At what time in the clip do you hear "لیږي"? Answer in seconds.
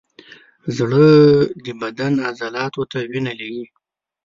3.39-3.65